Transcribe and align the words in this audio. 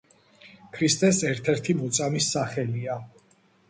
ქრისტეს 0.77 1.21
ერთ-ერთი 1.33 1.79
მოწამის 1.85 2.35
სახელია. 2.39 3.03